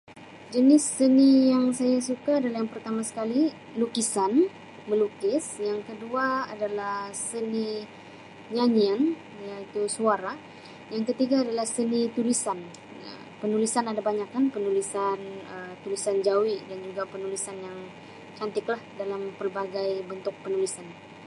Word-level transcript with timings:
Jenis 0.53 0.83
seni 0.99 1.31
yang 1.53 1.63
saya 1.79 1.97
suka 2.09 2.31
adalah 2.39 2.59
yang 2.61 2.73
pertama 2.75 3.01
sekali 3.09 3.41
lukisan, 3.81 4.33
melukis 4.89 5.45
yang 5.69 5.79
kedua 5.89 6.25
adalah 6.53 6.95
seni 7.29 7.67
nyanyian 8.55 9.01
iaitu 9.45 9.81
suara, 9.95 10.33
yang 10.93 11.03
ketiga 11.09 11.37
ialah 11.47 11.67
seni 11.77 12.01
tulisan 12.17 12.59
Um 13.05 13.17
penulisan 13.41 13.85
ada 13.91 14.01
banyak 14.09 14.29
kan, 14.33 14.43
penulisan 14.55 15.19
Um 15.53 15.69
penulisan 15.81 16.17
jawi 16.27 16.57
dan 16.69 16.79
juga 16.87 17.01
penulisan 17.13 17.57
yang 17.67 17.77
cantiklah 18.37 18.81
dan 18.97 19.05
yang 19.13 19.23
pelbagai 19.39 19.89
bentuk 20.09 20.33
penulisan. 20.43 20.87